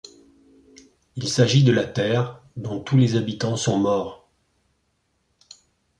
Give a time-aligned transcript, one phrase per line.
[1.15, 4.31] Il s'agit de la Terre, dont tous les habitants sont morts.